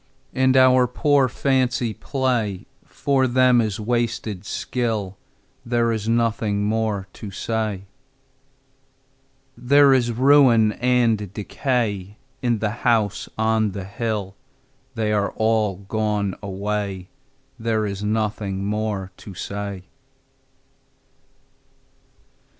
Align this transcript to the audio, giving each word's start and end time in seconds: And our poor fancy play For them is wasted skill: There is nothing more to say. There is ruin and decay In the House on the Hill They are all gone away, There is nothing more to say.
And 0.33 0.57
our 0.57 0.87
poor 0.87 1.27
fancy 1.27 1.93
play 1.93 2.65
For 2.87 3.27
them 3.27 3.61
is 3.61 3.79
wasted 3.79 4.45
skill: 4.47 5.15
There 5.63 5.91
is 5.91 6.09
nothing 6.09 6.63
more 6.65 7.07
to 7.13 7.29
say. 7.29 7.83
There 9.55 9.93
is 9.93 10.11
ruin 10.11 10.71
and 10.71 11.31
decay 11.31 12.17
In 12.41 12.57
the 12.57 12.71
House 12.81 13.29
on 13.37 13.73
the 13.73 13.85
Hill 13.85 14.35
They 14.95 15.13
are 15.13 15.29
all 15.35 15.77
gone 15.87 16.33
away, 16.41 17.09
There 17.59 17.85
is 17.85 18.03
nothing 18.03 18.65
more 18.65 19.11
to 19.17 19.35
say. 19.35 19.83